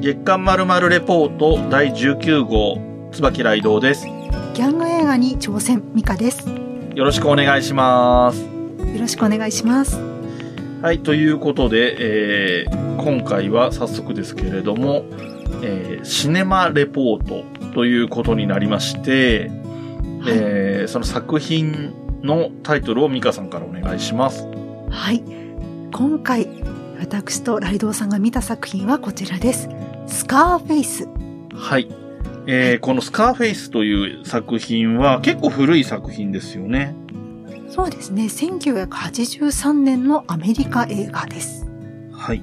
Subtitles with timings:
[0.00, 2.78] 月刊まるまるレポート第19号、
[3.12, 4.06] 椿雷道です。
[4.06, 6.48] ギャング映画に挑戦、ミカです。
[6.94, 8.40] よろしくお願いします。
[8.40, 8.48] よ
[8.98, 10.00] ろしくお願いします。
[10.80, 15.04] はい、ということで、えー今回は早速ですけれども、
[15.62, 17.44] えーシネマレポート
[17.74, 19.50] ということになりまして、
[20.26, 21.92] えーその作品
[22.22, 24.46] のタイトルをミカさんからお願いします。
[24.88, 25.22] はい。
[25.92, 26.48] 今回、
[26.98, 29.68] 私とライドウさんが見た作品はこちらです。
[30.10, 31.08] スカーフェイス。
[31.54, 31.88] はい。
[32.46, 36.94] えーこのスカーフェイスという作品は結構古い作品ですよね。
[37.68, 38.24] そうですね。
[38.24, 41.70] 1983年のアメリカ映画です。
[42.12, 42.42] はい。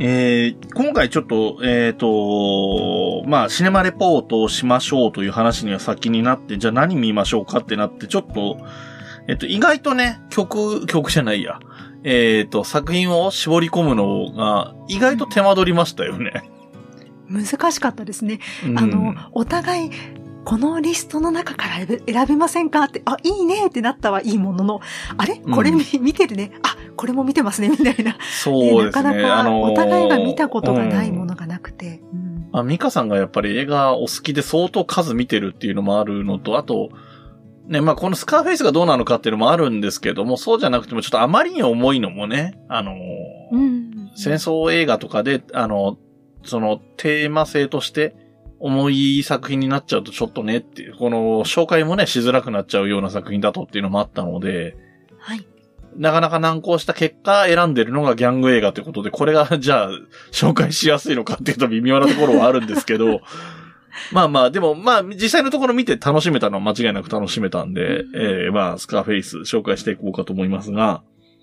[0.00, 8.58] えー今回ちょっと、えっ、と、まあ、シネマレポートをしましょうという話には先になって、じゃあ何見ましょうかってなって、ちょっと、
[9.28, 11.60] えっ、と、意外とね、曲、曲じゃないや。
[12.02, 16.50] えっ、と、作品を絞り込むのが、意外と手間取りましたよね。
[17.28, 18.40] 難しかったですね。
[18.66, 19.90] うんあの、お互い、
[20.44, 24.80] このリストの中から選べませんかって、あ、いいねってなったはいいものの、
[25.16, 25.36] あれ？
[25.36, 26.52] これ見,、見てるね。
[26.62, 28.16] あ、これも見てますね、みたいな。
[28.42, 28.84] そうですね。
[28.84, 32.00] なかなかあのーお互いが見たことがないもうんのがなくて。
[32.12, 36.90] うんあ、ミカさんがやっぱり映画お好きで相当数見てるっていうのもあるのと、あと、
[37.66, 42.94] ね、まあ、このスカーフェイスがどうなのかっていうのもあるんですけども、そうじゃなくてもちょっとあまりに重いのもね、あのー
[43.50, 45.98] うん戦争映画とかで、あの、
[46.46, 48.14] そのテーマ性として
[48.58, 54.76] 重い作品になっちゃうとちょっとねっていう、この紹介もね、しづらくなっちゃうような作品だとっていうのもあったので、
[55.18, 55.46] はい。
[55.96, 59.90] なかなか難航した結果選んでるのがギャング映画ということで、これがじゃあ
[60.30, 63.20] 紹介しやすいのかっていうと微妙なところはあるんですけど、
[64.12, 71.02] まあまあ、でもまあ実際のところ見て楽しめたのは間違いなく楽しめたんで、うんえーまあスカーフェイス紹介していこうかと思いますが、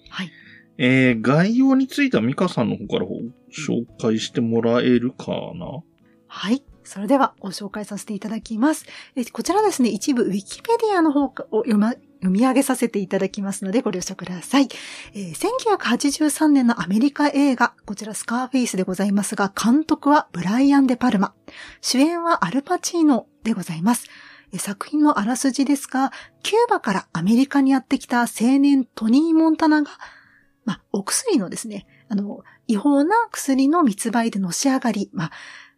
[0.09, 0.31] はい。
[0.77, 3.05] えー、概要についてはミカさんの方から
[3.51, 5.83] 紹介してもらえるかな？
[6.27, 6.63] はい。
[6.83, 8.85] それではご紹介させていただきます。
[9.15, 14.67] えこちらですね、一部ウィキペディアの方を読ま読み上げさせていただきますのでご了承ください。
[15.13, 21.33] えー1983年のアメリカ映画、こちらスカーフェイスでございますが、監督はブライアン・デ・パルマ。
[21.81, 24.07] 主演はアルパチーノでございます。
[24.57, 26.11] 作品のあらすじですが、
[26.43, 29.91] キューバからアメリカにやってきた青年トニー・モンタナが、
[30.65, 35.31] まあ、お薬のですね、あの、違法な薬の密売でのし上がり、まあ、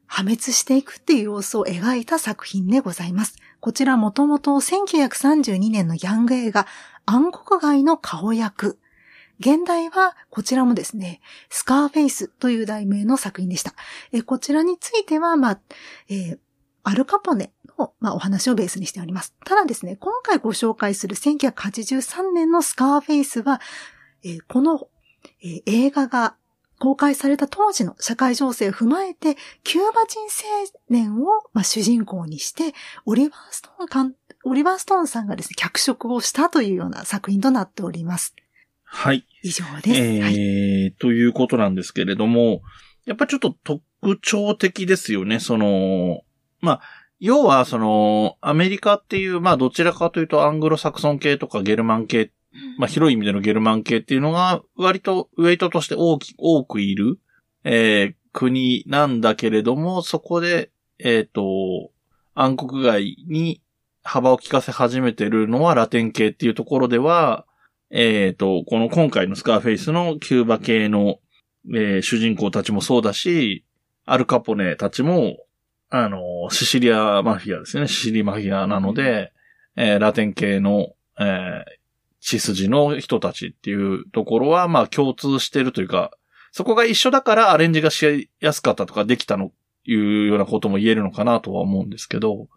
[0.08, 3.38] 破滅していくっていう様子を描いた作品でございます。
[3.60, 6.68] こちらもともと1932年のヤング映画
[7.06, 8.78] 暗黒街の顔役。
[9.40, 13.74] 現代はこちらもですね、スカーフェイスという題名の作品でした。
[14.14, 15.60] えこちらについては、まあ、
[16.08, 16.40] えー
[16.88, 19.34] アルカポネの、まあ、お話をベースにしております。
[19.44, 23.60] ただですね、今回ご紹介する1983年のスカーフェイスは、
[24.26, 24.88] えーこの、
[25.42, 26.36] えー映画が
[26.78, 30.28] 公開された当時の社会情勢を踏まえて、キューバ人青
[30.90, 32.74] 年を、まあ、主人公にして、
[33.06, 38.36] オリバーストーン監オリバーストーンさんがですね、脚色をしたというような作品となっております。
[38.84, 39.26] はい。
[39.42, 40.00] 以上です。
[40.00, 40.30] えーは
[40.90, 40.96] い。
[41.00, 42.62] ということなんですけれども、
[43.06, 45.40] やっぱりちょっと特徴的ですよね。
[45.40, 46.22] その、
[46.62, 46.82] まあ、
[47.20, 52.32] 要はその、アメリカっていう、まあどちらかというとアングロサクソン系とかゲルマン系、
[52.78, 57.20] まあ広い意味でのゲルマン系っていうのが割とウェイトとして大き、多くいる、
[57.64, 61.92] えー国なんだけれども、そこで、えっ、と、
[62.34, 63.62] 暗黒街に
[64.04, 67.46] 幅を利かせ始めてるのはラテン系っていうところでは、
[67.92, 71.20] えっ、と、この今回のスカーフェイスのキューバ系の、
[71.74, 73.66] えー主人公たちもそうだし、
[74.06, 75.38] アルカポネたちも、
[75.90, 76.20] あの、
[76.52, 77.88] シシリアマフィアですね。
[77.88, 79.32] シシリマフィアなので、
[79.78, 81.64] えーラテン系の、え
[82.26, 86.12] 血筋の人たちっていうところは、まあ共通してるというか、
[86.52, 89.52] そこが一緒だからアレンジがしやすかったとかできたの、
[89.84, 92.48] いうようなことも言えるのかなとは思うんですけど、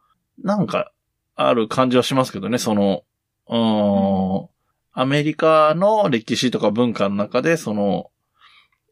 [0.43, 0.91] なんか、
[1.35, 3.05] ある感じはしますけどね、その、
[3.47, 4.49] うん、
[4.93, 8.11] アメリカの歴史とか文化の中で、その、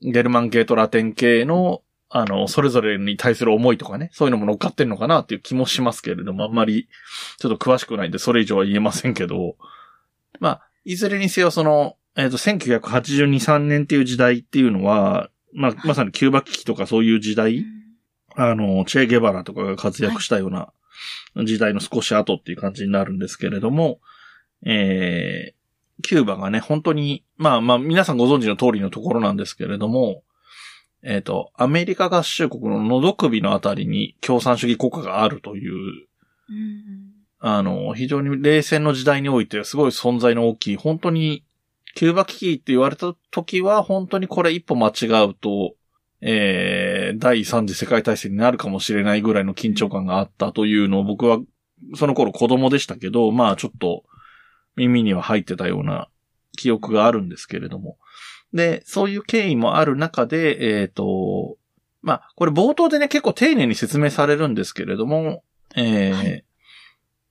[0.02, 6.86] ゲルマン系とラテン系の、あの、それぞれに対する思いとかね、そういうのも乗っかってんのかなっていう気もしますけれども、あんまり、
[7.38, 9.56] ちょっと詳しくないんで、それ以上は言えませんけど、
[10.38, 12.80] まあ、いずれにせよ、その、えっ、と、1982、
[13.40, 17.66] 3年っていう時代っていうのは、まあ、まさにキューバ危機とかそういう時代、
[18.36, 20.72] あの、チェ・ゲバラとかが活躍したような
[21.44, 23.98] 時代の少し後っていう感じになるんですけれども、
[24.64, 30.22] えー、キューバがね、本当に、まあまあ皆さんご存知の通りのところなんですけれども、
[31.02, 35.74] えっ、と、アメリカ合衆国の喉首のあたりに共産主義国家があるという、
[36.48, 36.95] うん
[37.48, 41.44] あの、非常に冷戦の時代においてすごい存在の大きい、本当に、
[41.94, 45.76] キューバ危機って言われた時は、本当にこれ一歩間違うと、
[46.20, 51.38] えー、第三次世界大戦になるかもしれないぐらいの緊張感があったというのを僕は、
[51.94, 54.02] その頃子供でしたけど、まあちょっと
[54.74, 56.08] 耳には入ってたような
[56.56, 57.96] 記憶があるんですけれども。
[58.52, 61.58] で、そういう経緯もある中で、えっ、ー、と、
[62.02, 65.44] まあ、これ冒頭でね、結構丁寧に説明されるんですけれども、
[65.76, 66.45] えー、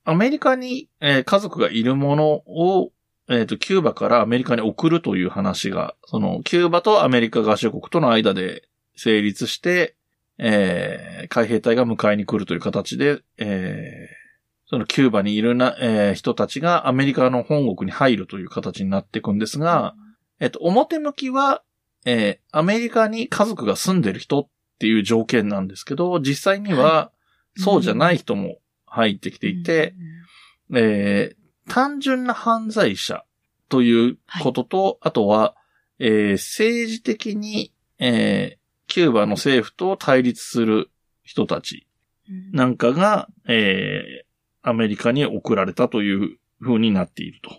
[0.06, 2.92] アメリカに、えー、家族がいるものを、
[3.28, 9.96] えっ、ー、と、キューバからアメリカに送るという話が、その、キューバとアメリカ合衆国との間で成立して、
[10.38, 19.96] えー、海兵隊が迎えに来るという形で、えー、そのキューバにいるな、えー、人たちがアメリカの本国に入るという形になっていくんですが、
[20.40, 21.63] えっと、表向きは、
[22.06, 24.48] えー、アメリカに家族が住んでる人っ
[24.78, 27.12] ていう条件なんですけど、実際には、
[27.58, 28.58] そうじゃない人も
[28.96, 29.94] 入ってきていて、
[30.74, 33.24] えー、単純な犯罪者
[33.70, 35.56] ということと、はい、あとは、
[36.00, 38.58] えー、政治的に、えー、
[38.88, 40.90] キューバの政府と対立する
[41.24, 41.88] 人たち
[42.52, 47.52] なんかが、えー、アメリカに送られたという風になっていると。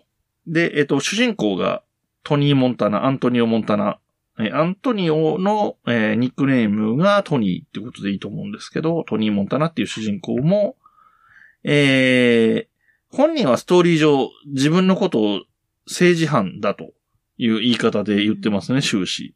[0.47, 1.83] で、えっ、ー、と、主人公が
[2.25, 3.99] トニー・モンタナ、アントニオ・モンタナ。
[4.39, 10.77] えアントニオの、えー、ニックネームがトニーってことでいいと思うんですけど、トニー・モンタナっていう主人公も、
[11.69, 15.41] えー、本人はストーリー上自分のことを
[15.87, 16.93] 政治犯だと
[17.39, 19.35] いう言い方で言ってますね、終始。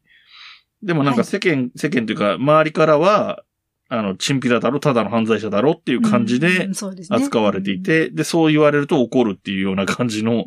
[0.81, 3.43] でもなんか世間、はい、世間というか周りからは、
[3.89, 6.69] あの、チンピラだろ、ただの犯罪者だろっていう感じで
[7.09, 8.05] 扱われていて、うん。
[8.05, 10.45] でね、で、そう言われると怒るっていうような感じの、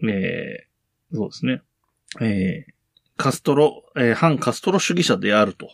[0.00, 1.60] うん、えー、そうですね。
[2.22, 2.72] えー、
[3.18, 5.68] カストロ、えー、反カストロ主義者であると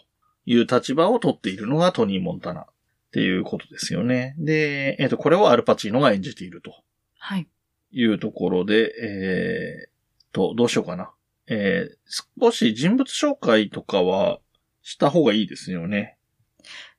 [0.47, 2.67] いう立場を取っているのがトニー・モンタナ
[3.09, 4.35] っていうことですよね。
[4.39, 6.73] で、えっ、ー、と、これをアルパチーノが演じていると。
[7.19, 7.49] はい。
[7.91, 11.11] いうところで、えー、と、どうしようかな。
[11.47, 14.41] えー、少し人物紹介とかは
[14.83, 16.19] した方がいいですよね。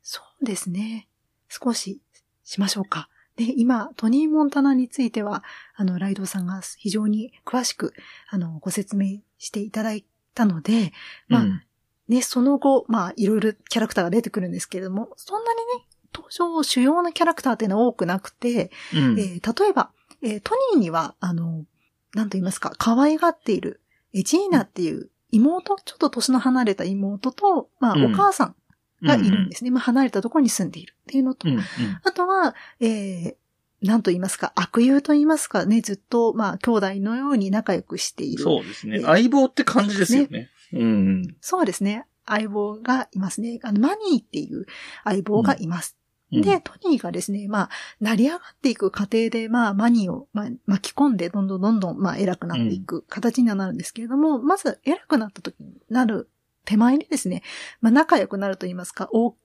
[0.01, 1.07] そうですね。
[1.47, 2.01] 少し
[2.44, 3.09] しましょうか。
[3.35, 5.44] で、今、トニー・モンタナについては、
[5.75, 7.94] あの、ライドさんが非常に詳しく、
[8.27, 10.03] あの、ご説明していただい
[10.33, 10.91] たので、
[11.27, 11.61] まあ、うん、
[12.09, 19.91] ね、その後、まあ、いろいろキャラクターが出てくるんですけれども、そんなにね、登場主要なキャラクターっていうのは多くなくて、うん、えー、例えば、
[20.21, 21.65] えー、トニーには、あの、
[22.13, 23.81] なんと言いますか、可愛がっている、
[24.13, 28.56] えジーナっていう妹、ちょっと年の離れた妹と、まあ、お母さん
[29.03, 29.69] がいるんですね。
[29.69, 31.63] うん、まあ、離れたところに住んでいるっていうのと、うんうん、
[32.03, 33.35] あとは、えー、
[33.81, 38.44] なんと言いますか、悪友と言いますかね、ずっと、まあ、兄弟のように仲良くしている。
[38.44, 39.01] そうですね。
[39.01, 40.27] 相棒って感じですよね。
[40.29, 41.35] ねうん。
[41.41, 42.06] そうですね。
[42.25, 43.59] 相棒がいますね。
[43.63, 44.65] あの、マニーっていう
[45.03, 45.97] 相棒がいます。
[46.31, 56.29] うん、で、トニーがですね、まあ、成り上がっていく過程で、まあ、マニーを、まあ、巻き込んで、どんどんどんどん、まあ、偉くなっていく形にはなるんですけれども、うん、まず、偉くなった時になる
[56.65, 57.41] 手前にですね、
[57.81, 59.35] まあ、仲良くなると言いますか、お、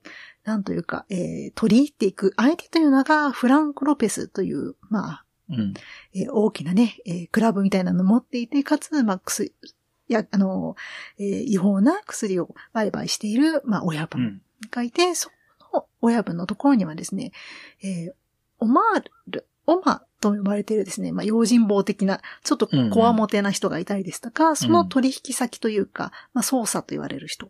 [0.43, 5.73] なんというか、えー、取り入っていく相手というのが、フランク・ロペスという、まあ、うん。
[6.13, 9.53] えー、大きなね、えー、クラブみたいなのを持っていて、かつ、まあ、薬、
[10.07, 10.75] や、あの、
[11.17, 14.41] えー、違法な薬を売買している、まあ、親分
[14.71, 15.29] がいて、うん、そ
[15.75, 17.31] の親分のところにはですね、
[17.83, 18.11] えー、
[18.59, 27.47] オマール、オマと呼ばれているですね、まあ、用心棒的な、ちょっとこわもてな人がいたりですとか、うん、その取引先というか、まあ、操作と言われる人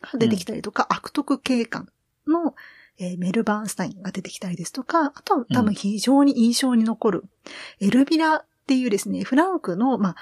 [0.00, 1.88] が出てきたりとか、うん、悪徳警官
[2.26, 2.54] の、
[2.98, 7.24] えー、メルバーンスタインが出てきたりですとか、あとは多分非常に印象に残る、
[7.80, 10.16] うん、エルビラっていうですね、フランクの、まあ、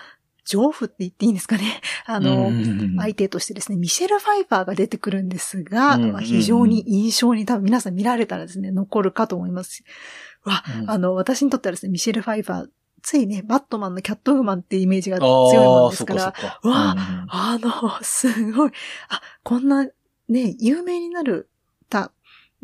[0.46, 1.80] 情婦って言っていいんですかね？
[2.06, 2.50] あの、
[2.98, 9.82] 相手としてですね、ミシェル・ファイファーが出てくるんですが、まあ、非常に印象に多分皆さん見られたらですね、残るかと思います。
[10.44, 12.66] わ、あの、私にとってはですね、ミシェル・ファイファー、
[13.02, 15.24] ついね、バットマンのキャットウーマンっていうイメージが強
[15.54, 16.94] いものですから、かわ、
[17.28, 18.70] あの、すごい、
[19.08, 19.84] あ、こんな
[20.28, 21.48] ね、有名になる
[21.88, 22.10] た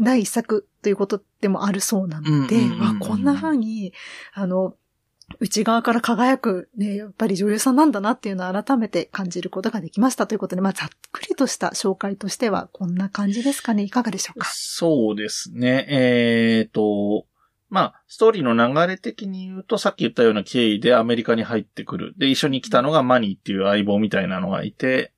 [0.01, 3.93] 第一作ということでもあるそうなので、わ、こんな風に、
[4.33, 4.75] あの、
[5.41, 13.83] 内側から輝くね、やっぱり女優さんなんだなっていうのを改めて感じることができましたということで、まあ、ざっくりとした紹介としてはこんな感じですかね。
[13.83, 14.49] いかがでしょうか？
[14.53, 15.87] そうですね。
[15.89, 17.27] えっ、ー、と、
[17.71, 22.15] まあ、ストーリーの流れ的に言うと、さっき言ったような経緯でアメリカに入ってくる。
[22.19, 25.13] で、一緒に来たのがマニーっていう相棒みたいなのがいて、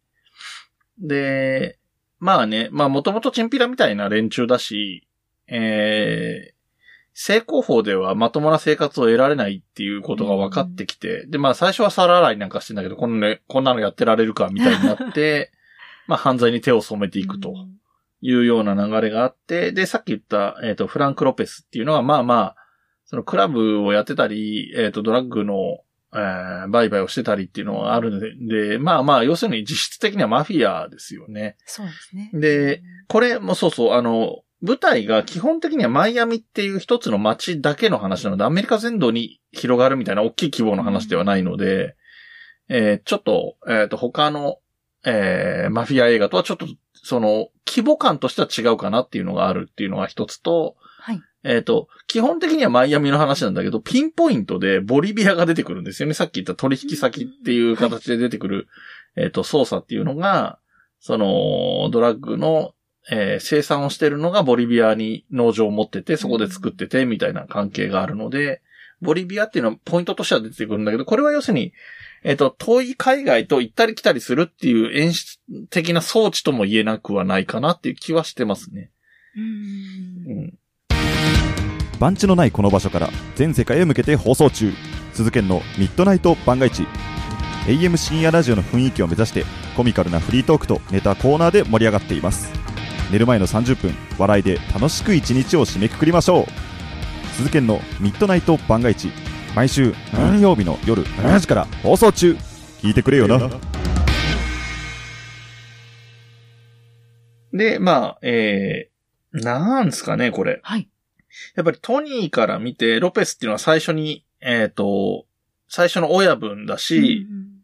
[1.01, 1.79] で、
[2.21, 5.09] まあね、まあもともとチンピラみたいな連中だし、
[5.49, 15.53] えー、成功法ではまともな生活を得られないっていうことが分かってきて、うん、で、まあ最初は皿洗いなんかしてんだけど、こんな、こんなのやってられるかみたいになって、
[16.07, 17.55] まあ犯罪に手を染めていくと
[18.21, 22.57] いうような流れがあって、で、さっき言った、えっ、ー、と、フランク・ロペスっていうのは、まあまあ、
[23.05, 25.79] そのクラブをやってたり、えっ、ー、と、ドラッグの、
[26.15, 28.35] えー売買をしてたりっていうのはあるので、
[28.71, 31.57] で、まあまあ、要するに実質的にはマフィアですよね。
[31.67, 32.31] そうですね。
[32.33, 41.97] で、これもそうそう、あの、舞台が基本的にはマイアミっていう一つの街だけの話なので、アメリカ全土に広がるみたいな大きい規模の話ではないので、
[42.71, 44.57] えーちょっと、えっ、と、他の、
[45.05, 51.21] えーマフィア映画とはちょっと、その、規模感としては違うかなっていうのがあるっていうのが一つと、はい。
[51.45, 56.15] えっ、と、基本的にはマイアミの話なんだけど、ピンポイントでボリビアが出てくるんですよね。
[56.15, 58.69] さっき言った取引先っていう形で出てくる、
[59.15, 60.59] えっ、と、操作っていうのが、
[61.01, 62.74] その、ドラッグの、
[63.11, 68.63] えー生産をしてるのがボリビアに農場を持ってて、そこで作ってて、みたいな関係があるので、
[69.03, 71.73] ボリビアっていうのはポイントとしては出てくるんだけど、これは要するに、
[72.23, 78.91] えっ、と、遠い海外と行ったり来たりするっていう演出的な装置とも言えなくはないかなっていう気はしてますね。
[79.37, 79.41] う。
[79.41, 80.59] うんん。
[81.99, 84.73] 番地のないこの場所から全世界へ向けて放送中
[85.13, 86.87] 鈴研のミッドナイト番外地
[87.67, 89.45] AM 深夜ラジオの雰囲気を目指して
[89.77, 92.64] コミカルなフリートークとネタコーナーで盛り上がっています
[93.15, 96.47] 寝る前の30分笑いで楽しく一日を締めくくりましょう
[97.37, 99.13] 鈴研のミッドナイト番外地
[99.55, 102.33] 毎週何曜日の夜7時から放送中
[102.83, 103.39] 聞いてくれよな
[107.53, 110.59] で、まあ、えー、なんですかね、これ。
[110.65, 110.89] はい。
[111.55, 115.25] やっぱりトニーから見て、ロペスっていうのは最初に、えっ、と、
[115.69, 117.55] 最初の親分だし、うんうん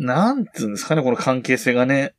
[0.00, 2.14] なんつうんですかね、この関係性がね。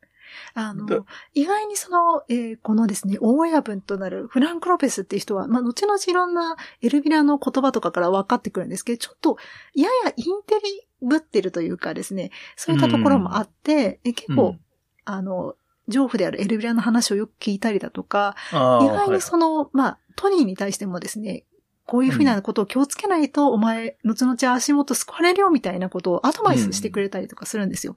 [0.54, 9.36] あだの、意外にその、えーこのですね、大親分となるフランク・ロペスっていう人は、まあ、後々いろんなエルビラの言葉とかから分かってくるんですけど、ちょっと、
[9.74, 14.60] ややインテリぶってるというかですね、そういったところもあって、え結構、うん。
[15.04, 15.56] あの、
[15.88, 21.44] 情婦であるエルビラの話をよく聞いたりだとか、意外にその、まあ、トニーに対してもですね、
[21.86, 27.96] こういうふうなことを気をつけないと、お前、後々足元救われるよみたいなことをアドバイスしてくれたりとかするんですよ。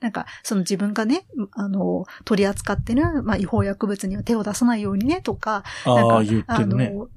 [0.00, 6.44] なんか、その自分がね、あの、取り扱ってる、まあ、違法薬物には手を出さないようにね、とか、なんかあね。
[6.46, 7.08] あの、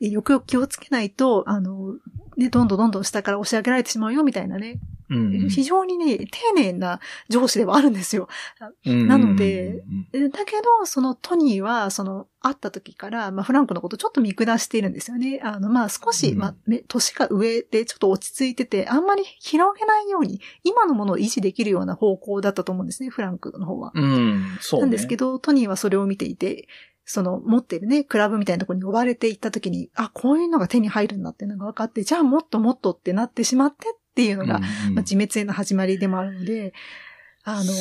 [0.00, 1.94] よくよく気をつけないと、あの、
[2.36, 4.78] ね、どんどんどんどん下から押し上げられてしまうよ、みたいなね。
[5.10, 8.28] うん非常にね、丁寧な上司ではあるんですよ。
[8.86, 15.40] うんなのでだけど、そのトニーは、その、会った時から、まあ、フランクのことちょっと見下しているんですよね。
[15.42, 23.92] あの、まあ、少し、うんまあ、め年が上でちょっと落ち着いてて、あんまり広げないように、今のものを維持できるような方向だったと思うんですね、フランクの方は。
[23.94, 24.82] うん、そうね。
[24.82, 26.66] なんですけど、トニーはそれを見ていて、
[27.04, 36.72] その持ってるね、クラブみたいなところに呼ばれていった時に、あ、こういうのが手に入るんだっていうのが分かって、じゃあもっともっとってなってしまってっていうのが、うんうんまあ、自滅への始まりでもあるので、
[37.42, 37.72] あの、ね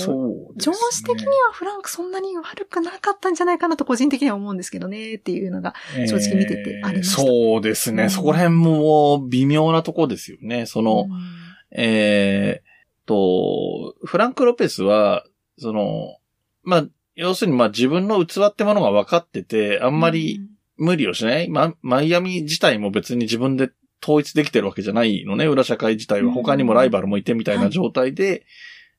[0.55, 5.73] 上司的にはフランクそんなに悪くなかったんじゃないかなと個人的には思うんですけどね、っていうのが。
[6.07, 8.03] 正直見ててありましたえーそうですね。
[8.03, 10.65] うんそこら辺も微妙なとこですよね。
[10.65, 11.19] その、うん
[11.71, 15.25] えーと、フランク・ロペスは、
[15.57, 16.17] その、
[16.63, 20.41] まあ、要するにまあ自分の器ってものが分かってて、あんまり、
[20.77, 23.69] 無理をしない、ま、マイアミ自体も別に自分で
[24.01, 25.45] 統一できてるわけじゃないのね。
[25.45, 26.31] 裏社会自体は。
[26.31, 28.45] 他にもライバルもいてみたいな状態で、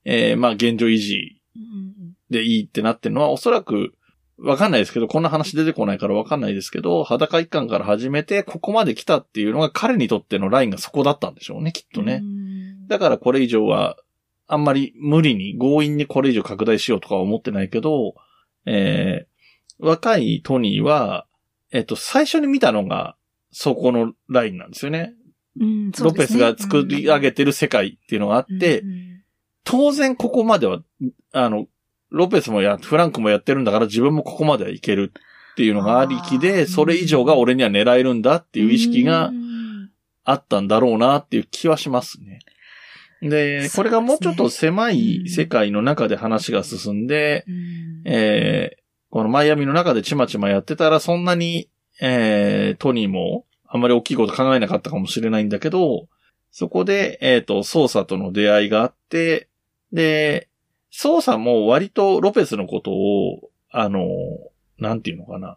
[0.04, 3.94] えーまあ現状維持うんでいいってなってるのはおそらく
[4.42, 12.20] わかんないですけど、こんな話出てこないからわかんないですけど、裸一貫から始めてここまで来たっていうのが彼にとってのラインがそこだったんでしょうね、きっとね。
[12.22, 12.88] うん。
[12.88, 13.96] だからこれ以上は、
[14.46, 18.14] あんまり無理に強引にこれ以上拡大しようとかは思ってないけど、
[18.66, 21.26] えー、若いトニーは、
[21.70, 23.16] えっと、最初に見たのが、
[23.52, 25.14] そこのラインなんですよね。
[25.58, 29.22] うんそうロペスが作り上げてる世界っていうのがあって、うんうん。
[29.64, 30.80] 当然ここまでは、
[31.32, 31.66] あの、
[32.10, 36.66] ロペスもや、フランクもやってるんだから自分もここまではいけるっていうのがありきあで、ー。
[36.66, 39.90] それ以上が俺には狙えるんだっていう意識がうん。
[40.24, 42.40] あったんだろうなっていう気はしますね。
[43.22, 48.02] で、これがもうちょっと狭い世界の中で話が進んで、うん。
[48.06, 48.80] えー
[49.10, 51.68] このマイアミの中でちまちまやってたらそんなに、
[52.00, 56.08] えートニーもあんまり大きいこと考えなかったかもしれないんだけど、
[56.50, 59.48] そこで、えっ、と、ソーサとの出会いがあって、
[59.92, 60.48] で、
[60.90, 64.08] ソーサも割とロペスのことを、あの、
[64.78, 65.56] なんていうのかな。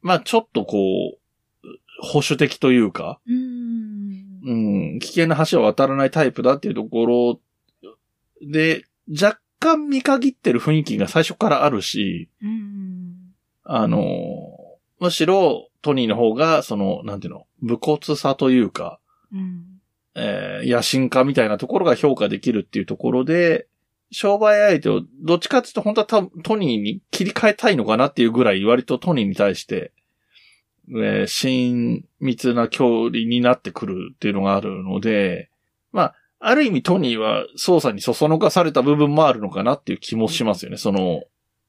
[0.00, 1.18] まあちょっとこう、
[2.02, 7.40] 保守的というか、うんうん、危険な橋を渡らないタイプだっていうところ
[8.40, 13.98] で、若干見限ってる雰囲気が最初からあるし、うんあの、
[15.00, 19.00] むしろトニーの方が、その、なんていうの、武骨さというか、
[19.32, 19.64] うん
[20.14, 23.66] えー野心家みたいなところが評価できるっていうところで、
[24.12, 26.06] 商売相手をどっちかっていうと本当は
[26.42, 29.92] トニーに切り替えたいのかなっていうぐらい割とトニーに対して、
[30.90, 35.48] えー親密な距離になってくるっていうのがあるので、
[35.92, 40.76] まあ、ある意味トニーは捜査にそそのかされた部分もあるのかなっていう気もしますよね。
[40.76, 41.22] その、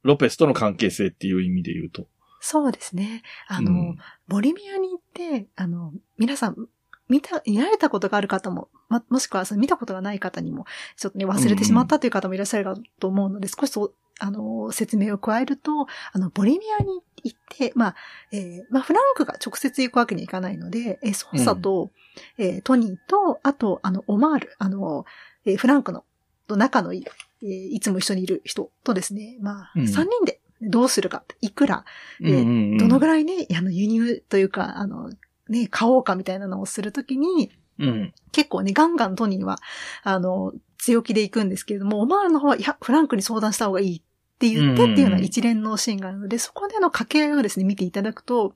[0.03, 2.07] ロペスとの関係性っていう意味で言うと。
[2.41, 3.21] そうですね。
[3.47, 3.97] あの、うん。
[4.27, 6.67] ボリビアに行って、あの、皆さん、
[7.07, 10.65] 見た、見られたことがある方も、ま、もしくはその見たことがない方にも、
[10.97, 17.95] ちょっとね、忘れてしまったという方もいらっしゃるかと思うので、少しそう、あの、説明を加えると、あの、ボリビアに行って、まあ、
[18.31, 21.91] えーまあ、フランクが直接行くわけにはいかないので、えー、ソーサと、
[22.37, 25.05] えートニーと、あと、あの、オマール、あの、
[25.45, 26.05] えーフランクの、
[26.47, 27.05] と仲のいい、
[27.43, 29.87] えーいつも一緒にいる人とですね、まあ、うん。
[29.87, 31.85] 三人でどうするか、いくら、
[32.19, 32.41] うんうんう
[32.75, 32.77] ん。
[32.77, 35.11] どのぐらいね、あの、輸入というか、あの、
[35.49, 38.13] ね、買おうかみたいなのをするときに、うん。
[38.31, 39.57] 結構ね、ガンガントニーは、
[40.03, 44.01] あの、強気で行くんですけれども、オマールの方は、いや、フランクに相談した方がいいっ
[44.39, 48.53] て言ってっていうような一連のシーンがあるので、そこでの掛け合いをですね、見ていただくと、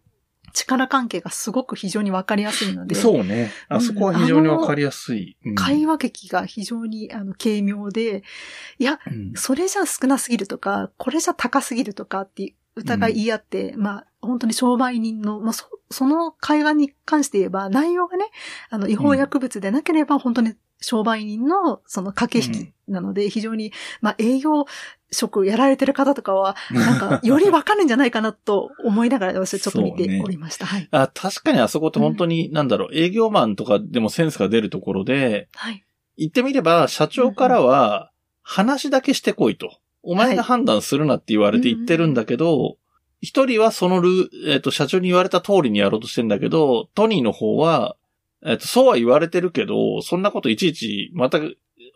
[0.55, 3.51] 力関係がすごく非常にわかりやすいので、そうね。
[3.69, 5.37] あそこは非常にわかりやすい。
[5.45, 5.55] うん。
[5.55, 8.23] 会話劇が非常にあの軽妙で、
[8.79, 9.33] いや、うん。
[9.35, 18.25] それじゃ少なすぎるとか、これじゃ高すぎるとかって疑い言い合って、まあ、本当に商売人の、まあ、そその会話に関して言えば、内容がね、
[18.69, 24.65] あの、違法薬物でなければ、本当に商売人の、その駆け引きなので、非常に、まあ、営業
[25.11, 30.65] 職やられてる方とかは、なんか、よりわかるんじゃないかなと思いながら、私はちょっと見ておりました。
[30.65, 30.87] はい。
[30.91, 35.83] あ、確かにあそこって本当に、なんだろう、営業マンとかでもセンスが出るところで、はい。
[36.17, 39.79] 言ってみれば、社長からは、話だけしてこいと。
[40.03, 42.77] お前が判断するなって言われて言ってるんだけど、
[43.21, 47.95] 一人はそのルー、えっ、と、社長に言われた通りにやろうとしてんだけど、トニーの方は、
[48.45, 51.39] えっ、と、そうは言われてるけど、そんなこといちいち、また、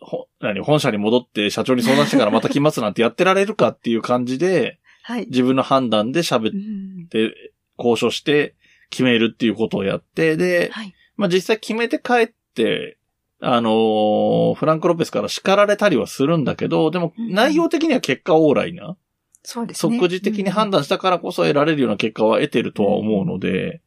[0.00, 5.26] ほ、何、本社に戻って社長に相談してからまた来ますなんてやってられるかっていう感じで、はい。
[5.26, 8.54] 自分の判断で喋っうんて、交渉して
[8.90, 10.94] 決めるっていうことをやって、で、はい。
[11.16, 12.98] まあ実際決めて帰って、
[13.42, 18.96] あのーフランク・ロペスから叱られたりはするんだけど、でもうん内容的には結果オーライな、
[19.42, 19.98] そうですね。
[19.98, 23.80] 即時的に判断したからこそ得られるような結果は得てるとは思うので、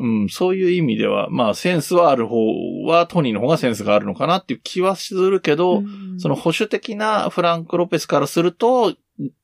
[0.00, 8.94] うん、そういう意味では、まあセンスはある方はトニーの方がセンスがあるのかなっていう気はするけど、うんその保守的なフランク・ロペスからすると、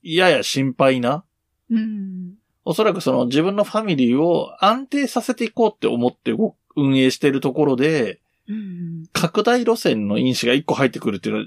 [0.02, 1.24] やや心配な、
[1.70, 2.34] うん。
[2.64, 6.34] おそらくその自分のファミリーを安定させていこうって思って
[6.74, 9.04] 運営しているところで、うん。
[9.12, 11.46] 拡大路線の因子が一個入ってくるっていうのは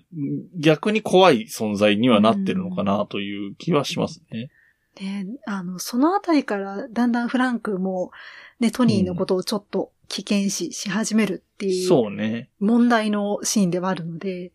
[0.59, 4.49] 逆に怖い存在にはなってるのかなという気はしますね。
[4.99, 8.11] で、あの、そのあたりからだんだんフランクも、
[8.59, 12.49] ね、トニーのことをちょっと危険視し始めるっていうそうね。
[12.59, 14.51] 問題のシーンではあるので、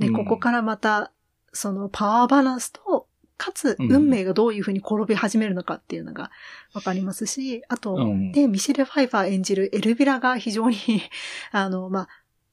[0.00, 1.12] で、うんここからまた、
[1.52, 6.32] そのパワーバランスと、かつ、うん運命がどういうふうに転び始めるのかっていうのが
[6.72, 10.76] わかりますし、あと、うんで、ミシェル・ファイファー演じるエルビラが非常に、
[11.52, 12.08] あの、まあ、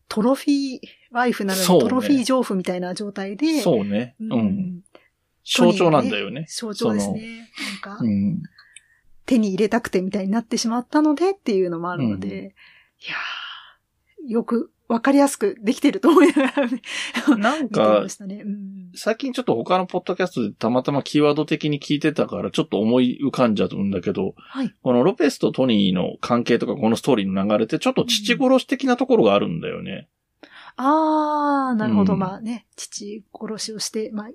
[0.07, 0.79] トロフィー
[1.11, 4.15] ワイフなのに、トロフィー情婦みたいな状態で、そうね。
[4.19, 4.81] ううん。
[5.43, 6.45] 象徴なんだよね。
[6.49, 7.49] 象徴ですね。
[7.83, 8.03] なんか。
[8.03, 8.41] う、ん。
[9.25, 16.81] 手に入れたくてみたいになってしまったのでっていうのもあるので、うんいやーよくわかりやすくできてると思いながらね、
[17.39, 18.01] なんか。
[18.01, 24.75] うん最近ちょっと他のポッドキャストでたまたまキーワード的に聞いてたからちょっと思い浮かんじゃうんだけど、はい。
[24.83, 30.09] このロペスとトニーの関係とかこのストーリーの流れってちょっと父殺し的なところがあるんだよね。
[30.75, 32.13] あー、なるほど。
[32.13, 34.29] うんまあね、父殺しをして、まあ、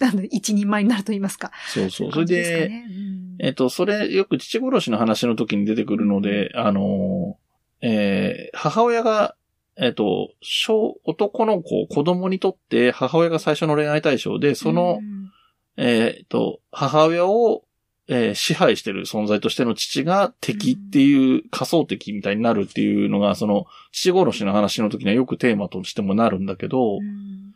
[0.00, 1.50] あの、一人前になると言いますか。
[1.68, 2.12] そうそう。
[2.12, 2.86] それで、ね。
[2.88, 3.36] うん。
[3.40, 9.34] えっと、それ、よく父殺しの話の時に出てくるので、あのー、えー母親が、
[9.76, 15.30] えっと、小、男の子、子供にとって母親が最初の恋愛対象で、そのう、ん。
[15.76, 17.64] えっと、母親を、
[18.08, 27.54] えー支配してる存在としての父が敵っていう仮想敵みたいになるっていうのが、その、父殺しの話の時にはよくテーマとしてもなるんだけど、うん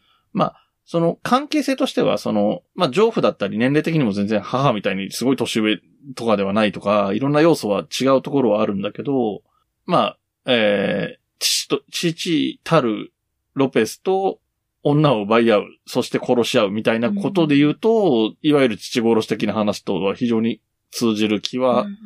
[0.92, 5.78] その関係性としては、その、まあ、丈夫だったり年齢的にも全然母みたいにすごい年上
[6.14, 9.40] とかではないとか、いろんな要素は違うところはあるんだけど、
[9.86, 13.14] まあ、えー、父と、父たる
[13.54, 14.38] ロペスと
[14.82, 21.96] 女を奪い合う、そして殺し合うみたいなことで言うと、いわゆる父殺し的な話とは非常に通じる気はうん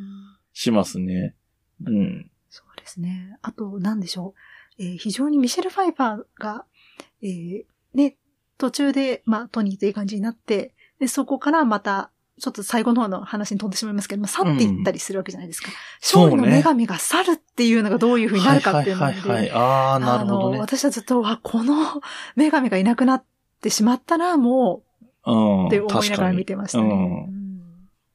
[0.53, 1.35] しますね。
[1.85, 2.31] うん。
[2.51, 3.37] そうですね。
[3.43, 4.35] あと、なんでしょ
[4.79, 4.83] う。
[4.85, 6.65] えー非常にミシェル・ファイバーが、
[7.21, 8.17] えーね、
[8.59, 15.71] 途中で、まあ、トニーという感じになって、で、そこからまた、ちょっと最後の方の話に飛んでしまいますけども、去っていったりするわけじゃないですか。
[16.01, 19.51] そう利の女神が去るっていうのがどういう風になるかっていうので、はいはいはい、はい。
[19.53, 20.59] ああ、なるほどあの、ね。
[20.59, 22.03] 私はずっと、あ、この
[22.37, 23.25] 女神がいなくなっ
[23.63, 24.83] てしまったら、も
[25.25, 25.65] うん。
[25.65, 27.29] う、って思いながら見てましたね。
[27.29, 27.47] うん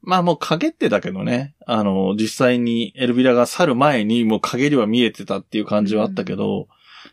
[0.04, 6.68] まあもう影ってだけどね、あの、実際にエルビラが去る前にもう陰りは見えてたっていう感じはあったけど、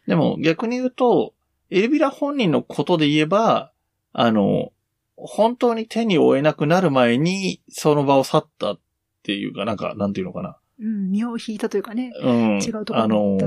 [0.07, 1.35] でも逆に言うと、
[1.70, 3.72] エルビラ本人のことで言えば、
[4.12, 4.72] あの、
[5.16, 8.81] 本当に手に負えなくなる前に、その場を去ったっ
[9.22, 10.57] ていうか、なんか、なんていうのかな。
[10.81, 12.12] うん、身を引いたというかね。
[12.22, 12.59] うん。
[12.59, 13.46] 違うところあのに行った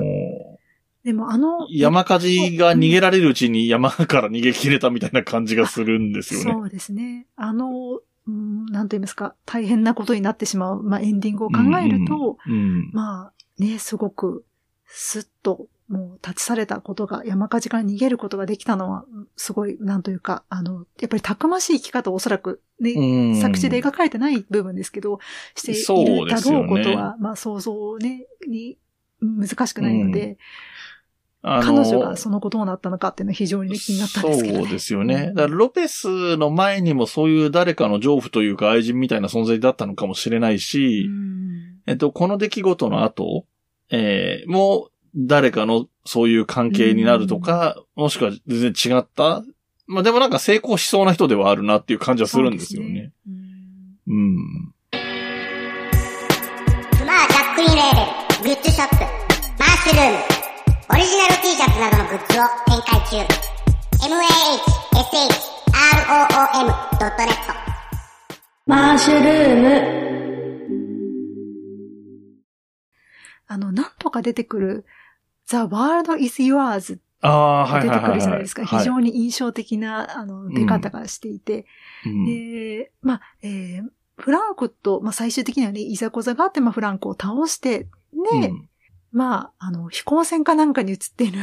[1.04, 6.52] でもあの、山火事が逃げられるうちに山から逃げ切れたみたいな感じがするんですよね。
[6.52, 7.26] そうですね。
[7.36, 12.92] あの、うん、なんと言いますか、大変なことになってしまう、まあ、エンディングを考えると、うん。
[12.94, 14.46] まあ、ね、すごく、
[14.86, 19.04] スッと、もう立ち去れたことが、山火事から逃げることができたのは、
[19.36, 23.42] すごい、なんというか、あの、やっぱりたくましい生き方をおそらく、ね、うん。
[23.42, 25.20] 作詞で描かれてない部分ですけど、
[25.54, 28.78] しているだろうことは、まあ想像ね、に
[29.22, 30.38] 難しくないので、
[31.44, 34.64] 彼女がそのことになったのかっていうのは非常にね気になったんですけどね。
[34.64, 35.32] そうですよね。
[35.36, 41.80] だからロペスの前にもそういう誰かの情婦というか愛人みたいな存在だったのかもしれないし、うん。
[41.88, 43.46] えっと、この出来事の後、
[43.90, 49.44] えー、もう誰かのそういう関係になるとか、もしくは全然違った。
[49.88, 52.88] まあでもなんか成功しそうな人ではあるなっていう感じはするんですよね。
[53.26, 53.40] そうね
[54.08, 54.74] うんうん。
[56.98, 57.94] クマージャックインレー
[58.40, 58.96] ベル、グッズショップ、
[59.60, 60.18] マッシュルーム、
[60.90, 63.52] オリジナル T シャツなどのグッズを展開中。
[65.82, 67.30] mahshroom.net
[68.66, 69.68] マッシュルーム。
[73.48, 74.86] あの、なんとか出てくる、
[75.52, 78.14] The World is Yours 出てく。
[78.14, 78.66] るじゃないですか。
[78.66, 81.66] はい非常に印象的な、あの、出方がしていて。
[82.06, 88.70] うんで、まあ、えーフランクと、まあ、最終的にはね、いざこざがあって、まあ、フランクを倒して、で、うん
[89.12, 91.40] まあ、あの、飛行船かなんかに映っている、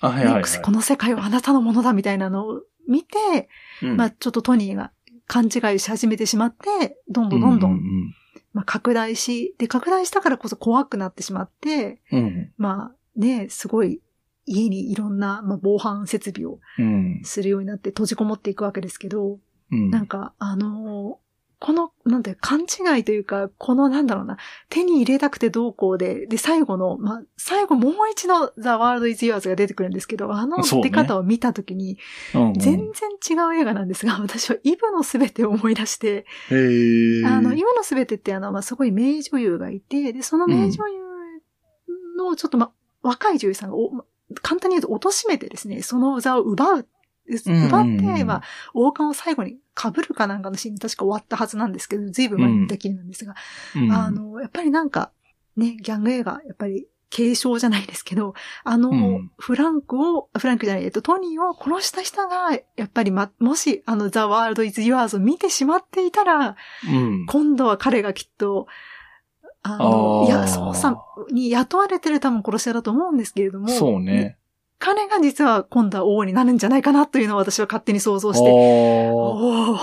[0.00, 0.42] あ、はいはいはい。
[0.44, 3.48] ねこの世界はあなたのものだみたいなのを見て、
[3.82, 4.92] うんまあ、ちょっとトニーが
[5.26, 7.78] 勘違いし始めてしまって、どんどんどんどん、う
[8.52, 12.52] まあ、拡大し、で、拡大したからこそ怖くなってしまって、うんうん。
[12.56, 14.00] まあ、ね、すごい、
[14.46, 17.20] 家にいろんな、まあ、防犯設備をうん。
[17.24, 19.38] するようになって閉じこもっていくわけですけど、
[19.70, 19.90] うん。
[19.90, 24.38] なんか、あのーこの、なんて、勘違いというか、このなんだろうな、
[24.70, 31.98] 手に入れたくてどうこうで、で、最後の、まあ、最後もう一度、The World is Yours が出てくるんですけど、あの出方を見たときに、
[32.34, 36.54] うんうん、全然違う映画なんですが、私はイブのすべてを思い出して、あ
[37.42, 41.00] の、イブのすべてってあの、まあ、すごい名女優がいて、で、その名女優
[42.16, 43.76] の、ちょっとま、若い女優さんが
[44.42, 46.76] 簡単に言うと貶めてですね、その座を奪う。
[46.78, 46.86] うん
[47.32, 47.84] 奪っ
[48.16, 48.42] て、まあ、
[48.74, 53.36] 王冠を最後に被るかなんかのシーンに確か終わったはずなんですけど、ずいぶん前に見たきりなんですが、
[53.76, 53.92] うん。
[53.92, 55.12] あの、やっぱりなんか、
[55.56, 58.34] ね、ギャング映画、やっぱり、継承じゃないですけど、
[58.64, 59.30] あの、うん。
[59.36, 66.56] フランクを、フランクじゃない、えっと、トニーを殺した人が、やっぱりま、もし、あの、ザ・ワールド・イズ・ユアーズを見てしまっていたら、
[66.88, 67.26] うん。
[67.26, 68.66] 今度は彼がきっと、
[69.62, 70.26] あの、あー。
[70.26, 74.36] いや、捜査に雇われてる多分殺し屋だと思うんですけれども、そうね。
[74.82, 79.76] 彼が実は今度は王になるんじゃないかなというのを私は勝手に想像して、おお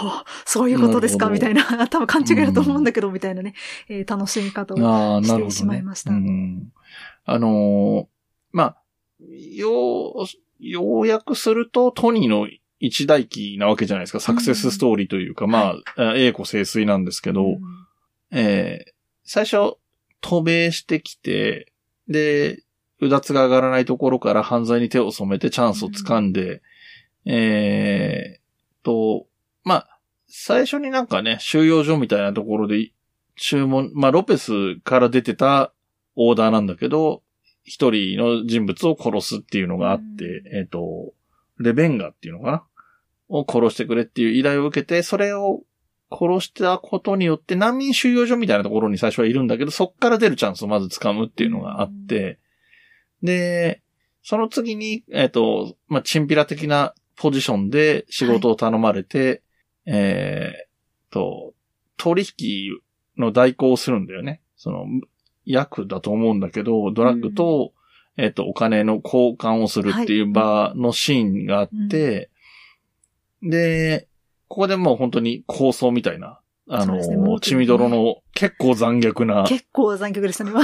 [0.44, 1.30] そういうことですか？
[1.30, 3.54] みたいな、多分勘違いだと思うんだけど、みたいなね、
[3.90, 5.22] えー楽しみ方を。
[5.22, 6.10] してしまいました。
[6.10, 6.72] うん、
[7.26, 8.06] あのー
[8.54, 8.78] まあ、
[9.54, 10.26] よう、
[10.60, 12.48] ようやくするとトニーの
[12.80, 14.20] 一大期なわけじゃないですか。
[14.20, 17.60] サクセスストーリーというか、まあ、栄枯盛衰なんですけど、うん。
[18.32, 18.97] えー
[19.28, 19.76] 最初、
[20.22, 21.72] 渡米してきて、
[22.08, 22.64] で、
[23.02, 26.62] うだつが上がらないところから犯罪に手を染めてチャンスをつかんで、
[27.26, 29.28] えーと、
[29.64, 32.92] まあ、最初になんかね、収容所みたいなところで、
[33.36, 35.74] 注文、まあ、ロペスから出てた
[36.16, 37.22] オーダーなんだけど、
[37.64, 40.56] 一人の人物を殺すっていうのがあって、うん。
[40.56, 41.14] えっ、と、
[41.60, 42.64] レベンガっていうのかな？
[43.30, 45.64] を殺してくれっていう依頼を受けて、それを
[46.12, 52.40] 殺したことによって難民収容所みたいなところに最初はいるんだけど、そっから出るチャンスをまず掴むっていうのがあって、
[53.24, 53.82] で、
[54.24, 59.42] その次に、えっ、と、まあ、チンピラ的なポジションで仕事を頼まれて、
[59.86, 61.54] えーと、
[61.98, 62.80] 取引
[63.18, 64.42] の代行をするんだよね。
[64.58, 64.86] その、
[65.46, 67.74] 役だと思うんだけど、ドラッグと、
[68.18, 72.30] えっ、と、お金の交換をするっていう場のシーンがあって、
[73.42, 74.07] で、
[74.48, 77.40] ここでもう本当に構想みたいな、あの、ね。
[77.42, 80.62] 血みどろの結構残虐な、結構残虐でしたね、今。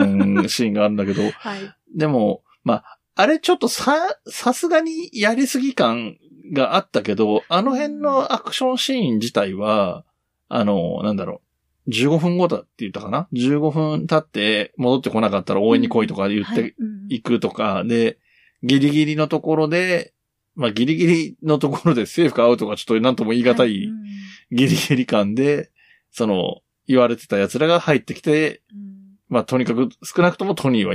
[0.00, 1.60] うん、シーンがあるんだけど、はい。
[1.96, 6.16] でも、まあ、あれちょっとさ、さすがにやりすぎ感
[6.52, 10.04] があったけど、あの辺のアクションシーン自体は、
[10.48, 11.40] あの、なんだろ
[11.86, 16.56] う、15分後だって言ったかな ?15 分経って戻ってこなかったら応援に来いとか言っはい。
[16.56, 17.06] てうん。
[17.08, 18.18] いくとか、で、
[18.62, 20.13] ギリギリのところで、
[20.54, 24.04] まあギリギリのところでセーフかアウトかちょっとなんとも言い難はいうん
[24.52, 25.70] ギリギリ感で、
[26.10, 28.94] その、言われてた奴らが入ってきて、うん
[29.28, 30.94] まあとにかく少なくともトニーは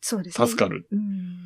[0.00, 0.46] そうですね。
[0.46, 0.88] 助かる。
[0.90, 1.36] うん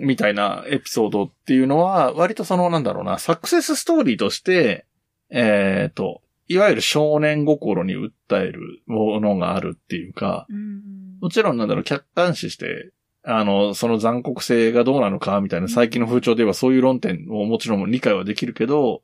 [0.00, 4.86] みたいなエピソードっていうのは、割とその、なんだろうな、サクセスストーリーとして、
[5.28, 12.92] えっ、と、いわゆる少年心に訴えるものがあるっていうか、うんもちろんなんだろう、客観視して、
[13.24, 19.02] あの、その残酷性がどうなのか、みたいな最近の風潮で言えばそういう論点ももちろん理解はできるけど、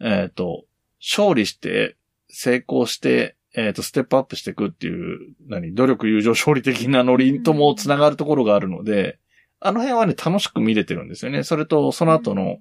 [0.00, 0.64] えっ、と、
[1.00, 1.96] 勝利して、
[2.28, 9.18] 成功して、えっ、と、ステップアップしていくっていう、何、努力、友情、勝利的なノリとも繋がるところがあるので、
[9.60, 11.42] あの辺はね、楽しく見れてるんですよね。
[11.42, 12.58] それと、その後の、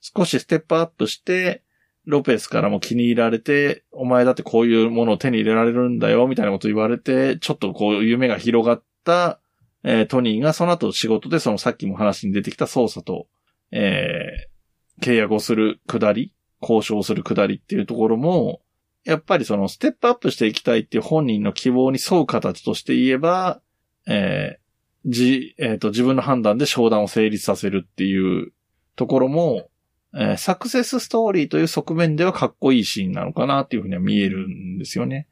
[0.00, 1.62] 少しステップアップして、
[2.06, 9.40] ロペスからも気に入られて、お前だってこういうものを手に入れられるんだよ、みたいなこと言われて、ちょっとこう夢が広がった、
[9.82, 13.26] えートニーがその後仕事でそのさっきも話に出てきた捜査と、
[13.72, 14.50] えー
[15.00, 18.60] 契約をするくだり、交渉するくだりっていうところも、
[19.04, 23.60] やっぱりそのステップアップしていきたいっていう本人の希望に沿う形として言えば、
[24.06, 24.60] えー
[25.06, 28.52] じ、えっ、と、自分の判断で商談を成立させるっていう
[28.96, 29.70] ところも、
[30.14, 35.26] えーサクセスストーリーという側面ではかっこいいシーンなのかなっていうふうには見えるんですよね。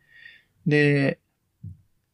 [0.67, 1.19] で、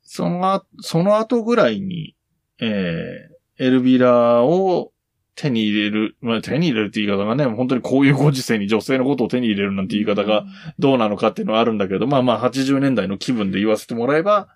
[0.03, 2.14] その、その後ぐらいに、
[2.61, 4.93] えーエルビラを
[5.37, 10.45] 手に入れる、まあ、手に入れるって言い方がね、本当にこういうご時世に女性のことを手に入れるなんて言い方が、
[10.79, 14.49] どうなのかっていうのはあるんだけど、まあまあ80年代の気分で言わせてもらえば、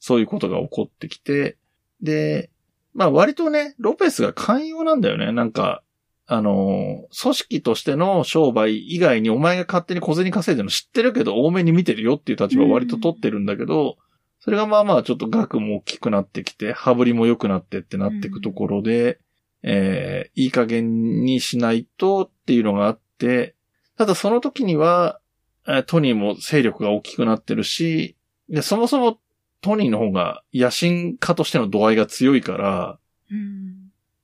[0.00, 1.56] そういうことが起こってきて、
[2.00, 2.50] で、
[2.94, 5.32] まあ割とね、ロペスが寛容なんだよね。
[5.32, 5.82] なんか、
[6.26, 13.98] あの、組織としての商売以外にお前が勝手に小銭稼いでるの知ってるけど多めに見てるよっていう立場を割と取ってるんだけど、
[14.44, 19.18] それがまあまあちょっと額も大きくなってきて、羽振りも良くなってってなっていくところで、
[19.62, 23.54] えーいい加減にしないとっていうのがあって、
[23.96, 25.18] ただその時には、
[25.66, 28.18] えートニーも勢力が大きくなってるし、
[28.50, 29.18] で、そもそも
[29.62, 32.98] トニーの方が野心家としての度合いが強いから、
[33.30, 33.76] うん。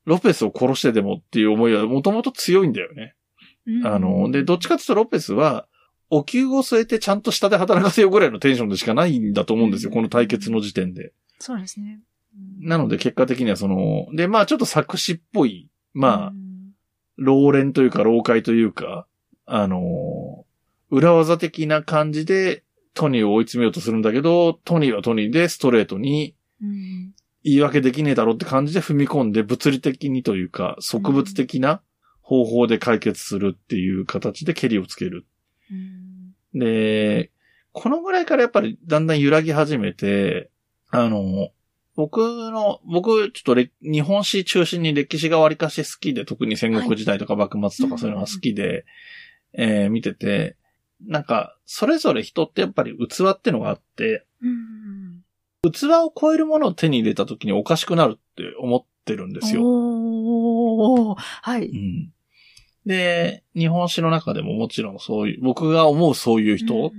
[0.05, 3.15] ロペスを殺してでもっていう思いはもともと強いんだよね。
[3.67, 3.87] うん。
[3.87, 5.67] あの、で、どっちかというとロペスは、
[6.11, 11.13] お給を据えてちゃんと下で働かせようぐらいのテンションでしかないんだと思うんですよ、この対決の時点で。
[11.39, 12.01] そうですね。
[12.61, 16.51] なので結果的にはその、で、まあちょっと作詞っぽい、まあう、ん
[17.17, 19.07] 老練というか老解というか、
[19.47, 20.47] あの、
[20.91, 31.81] 裏技的な感じでトニーを追い詰めようとするんだけど、トニーはトニーでストレートにうん言い訳できねえだろって感じで踏み込んで物理的にというか、植物的な
[32.21, 35.27] 方法で解決するっていう形で蹴りをつける。
[35.71, 36.00] うん
[36.55, 37.31] で、
[37.73, 40.51] このぐらいからやっぱりだんだん揺らぎ始めて、
[40.91, 41.51] あの、
[41.97, 42.19] 僕
[42.51, 48.85] の、僕、ちょっとれ日本史中心に歴史がわりかし好きで、特に戦国時代とか幕末とかそういうのが好きで、
[49.53, 50.57] えー見てて、
[51.07, 55.23] なんか、それぞれ人ってやっぱり器ってのがあって、うん
[55.63, 59.63] 器を超えるものを手に入れた時におかしくなるって思ってるんですよ。
[59.63, 61.69] おーはい。
[61.69, 62.13] うん。
[62.87, 66.93] で、日本史の中でももちろんそういう、僕が思うそういう人、うん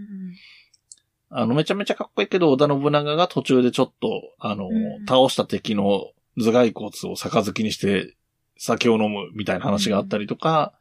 [1.34, 8.16] あの、めちゃめちゃかっこいいけど、織田信長が途中でちょっと、あの、うん倒した敵の頭蓋骨を杯にして
[8.58, 10.74] 酒を飲むみたいな話があったりとか、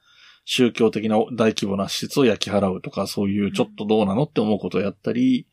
[0.45, 5.47] 宗教的な大規模な施設を焼き払うとか、そういうちょっとどうなのって思うことをやったり、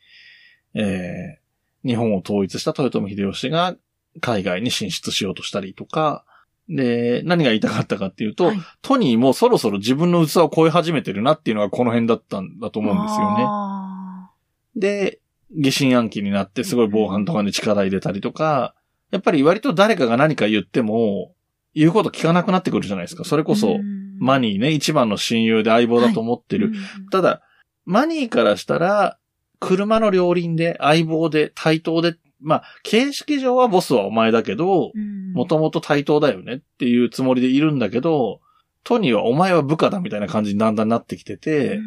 [0.73, 1.47] えー
[1.87, 3.75] 日本を統一した豊臣秀吉が
[4.19, 6.25] 海外に進出しようとしたりとか、
[6.69, 13.43] で、何が言いたかったかっていうと、はいトニーもそろそろ自分の器を超え始めてるなっていうのがこの辺だったんだと思うんですよね。
[13.47, 14.31] あ
[14.75, 15.19] で、
[15.51, 18.75] 疑心暗鬼になってすごい防犯とかに力入れたりとか、
[19.11, 21.33] やっぱり割と誰かが何か言っても、
[21.73, 23.23] 言うこと聞かなくなってくるじゃないですか。
[23.23, 26.69] それーこそ、うんマニーね、一番の親友で相棒だと思ってる。
[26.69, 27.43] うんただ、
[27.85, 29.17] マニーからしたら、
[29.59, 35.33] 車の両輪で、相棒で、対等で、まあ、形式上はボスはお前だけど、うん。
[35.33, 38.41] もともと対等だよねっていうつもりでいるんだけど、
[38.83, 41.77] トニーはお前は部下だみたいな感じにだんだんなってきてて、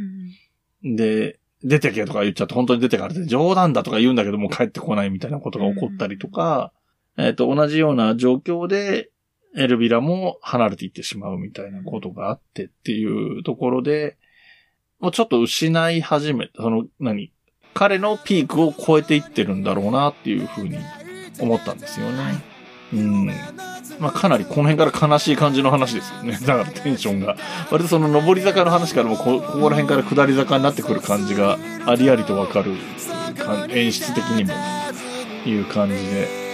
[0.82, 0.96] うん。
[0.96, 6.72] で、出てけとか言っちゃって、本当に出てかれて、冗談だとか言うんだけどもう帰ってこないみたいなことが起こったりとか、
[7.16, 9.10] えっ、と、同じような状況で、
[9.56, 14.16] エルビラも離れていってしまうみたいなことがあってっていうところで、
[15.00, 17.32] もうちょっと失い始めた、その、何？
[17.74, 20.78] 彼のピークを超えていってるんだろうなっていうふうに
[21.38, 22.42] 思ったんですよね。
[22.92, 23.26] うん。
[23.98, 26.38] まあかなりこの辺から悲しい感じの話ですよね。
[26.46, 27.36] だからテンションが。
[27.70, 32.72] 割とその上り坂の話からもこ、ここら辺から下り坂になってくる感じがありありとわかる
[33.36, 34.54] か演出的にも
[35.46, 36.49] いう感じで。